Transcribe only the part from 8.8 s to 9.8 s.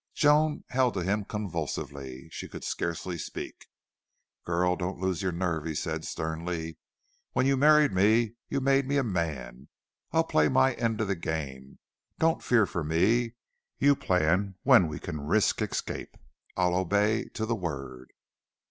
me a man.